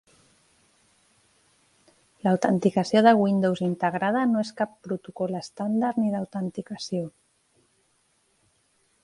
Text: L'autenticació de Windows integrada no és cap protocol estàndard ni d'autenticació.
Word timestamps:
L'autenticació 2.27 3.03
de 3.09 3.13
Windows 3.19 3.61
integrada 3.67 4.25
no 4.31 4.41
és 4.47 4.53
cap 4.63 4.75
protocol 4.89 5.39
estàndard 5.43 6.01
ni 6.05 6.11
d'autenticació. 6.17 7.07